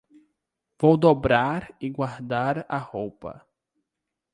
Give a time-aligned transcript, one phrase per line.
[0.79, 3.45] Vou dobrar e guardar a roupa.